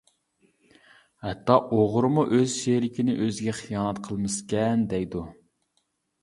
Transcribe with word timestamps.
ھەتتا 1.25 1.57
ئوغرىمۇ 1.75 2.23
ئۆز 2.37 2.55
شېرىكىنى 2.61 3.15
ئۆزىگە 3.27 3.55
خىيانەت 3.59 4.01
قىلمىسىكەن 4.09 4.89
دەيدۇ. 4.95 5.23